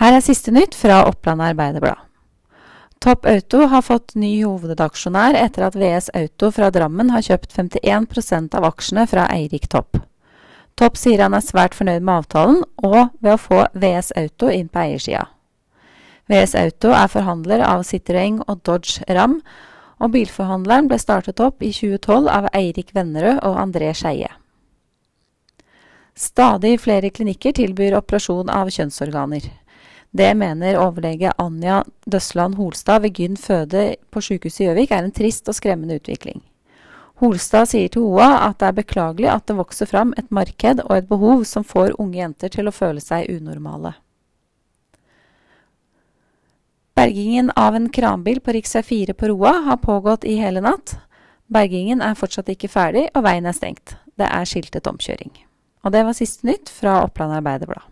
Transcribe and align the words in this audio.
Her 0.00 0.14
er 0.16 0.22
siste 0.24 0.48
nytt 0.48 0.72
fra 0.72 1.02
Oppland 1.04 1.42
Arbeiderblad. 1.44 1.98
Topp 3.04 3.26
Auto 3.28 3.66
har 3.68 3.82
fått 3.84 4.14
ny 4.16 4.30
hovedaksjonær 4.44 5.36
etter 5.36 5.66
at 5.66 5.76
VS 5.76 6.08
Auto 6.16 6.48
fra 6.56 6.70
Drammen 6.72 7.12
har 7.12 7.24
kjøpt 7.24 7.52
51% 7.52 8.56
av 8.56 8.64
aksjene 8.68 9.04
fra 9.08 9.26
Eirik 9.32 9.68
Topp. 9.72 9.98
Topp 10.80 10.96
sier 10.96 11.20
han 11.20 11.36
er 11.36 11.44
svært 11.44 11.76
fornøyd 11.76 12.00
med 12.00 12.14
avtalen, 12.14 12.62
og 12.80 13.12
ved 13.20 13.34
å 13.34 13.40
få 13.40 13.60
VS 13.76 14.14
Auto 14.16 14.48
inn 14.48 14.72
på 14.72 14.80
eiersida. 14.86 15.26
VS 16.32 16.56
Auto 16.56 16.96
er 16.96 17.12
forhandler 17.12 17.64
av 17.68 17.84
Citroën 17.84 18.40
og 18.46 18.64
Dodge 18.64 19.04
Ram, 19.12 19.42
og 20.00 20.14
bilforhandleren 20.16 20.88
ble 20.88 20.96
startet 21.00 21.44
opp 21.44 21.60
i 21.60 21.74
2012 21.76 22.28
av 22.32 22.48
Eirik 22.56 22.96
Vennerød 22.96 23.44
og 23.44 23.60
André 23.60 23.92
Skeie. 23.92 24.32
Stadig 26.16 26.78
flere 26.80 27.12
klinikker 27.12 27.52
tilbyr 27.56 28.00
operasjon 28.00 28.48
av 28.52 28.72
kjønnsorganer. 28.72 29.44
Det 30.10 30.34
mener 30.34 30.78
overlege 30.82 31.30
Anja 31.38 31.84
Døsland 32.06 32.56
Holstad 32.58 33.04
ved 33.04 33.14
Gyn 33.14 33.36
føde 33.38 33.94
på 34.10 34.20
sykehuset 34.20 34.64
i 34.64 34.66
Gjøvik 34.66 34.90
er 34.90 35.04
en 35.04 35.14
trist 35.14 35.48
og 35.48 35.54
skremmende 35.54 36.00
utvikling. 36.00 36.42
Holstad 37.20 37.68
sier 37.70 37.90
til 37.92 38.08
OA 38.08 38.48
at 38.48 38.58
det 38.58 38.70
er 38.70 38.78
beklagelig 38.80 39.28
at 39.30 39.44
det 39.46 39.58
vokser 39.58 39.86
fram 39.86 40.14
et 40.18 40.30
marked 40.32 40.80
og 40.86 40.96
et 40.96 41.08
behov 41.08 41.44
som 41.44 41.66
får 41.66 41.94
unge 42.00 42.18
jenter 42.18 42.50
til 42.50 42.66
å 42.66 42.74
føle 42.74 43.02
seg 43.04 43.28
unormale. 43.30 43.92
Bergingen 46.98 47.52
av 47.56 47.76
en 47.78 47.86
kranbil 47.92 48.40
på 48.42 48.56
rv. 48.56 48.66
4 48.84 49.14
på 49.14 49.30
Roa 49.30 49.52
har 49.68 49.78
pågått 49.84 50.26
i 50.26 50.40
hele 50.40 50.64
natt. 50.64 50.96
Bergingen 51.46 52.02
er 52.02 52.18
fortsatt 52.18 52.50
ikke 52.50 52.68
ferdig, 52.72 53.06
og 53.14 53.24
veien 53.24 53.46
er 53.46 53.56
stengt. 53.56 53.94
Det 54.18 54.26
er 54.26 54.48
skiltet 54.48 54.90
omkjøring. 54.90 55.32
Og 55.84 55.94
det 55.94 56.02
var 56.04 56.18
siste 56.18 56.48
nytt 56.48 56.68
fra 56.68 56.98
Oppland 57.04 57.38
Arbeiderblad. 57.38 57.86